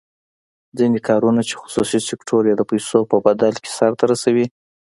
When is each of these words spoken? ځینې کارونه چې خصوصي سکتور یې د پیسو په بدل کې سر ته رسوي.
ځینې 0.77 0.99
کارونه 1.07 1.41
چې 1.47 1.53
خصوصي 1.61 1.99
سکتور 2.09 2.41
یې 2.49 2.55
د 2.57 2.61
پیسو 2.71 2.99
په 3.11 3.17
بدل 3.25 3.53
کې 3.63 3.69
سر 3.77 3.91
ته 3.99 4.03
رسوي. 4.11 4.45